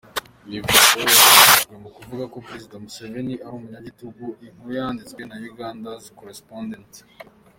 Iyi 0.47 0.59
foto 0.67 0.93
yakoreshejwe 1.01 1.75
mu 1.83 1.89
kuvuga 1.97 2.23
ko 2.33 2.37
Perezida 2.47 2.75
Museveni 2.83 3.35
ari 3.45 3.53
umunyagitugu 3.57 4.25
inkuru 4.45 4.71
yanditswe 4.79 5.21
na 5.25 5.35
ugandacorrespondent. 5.51 6.93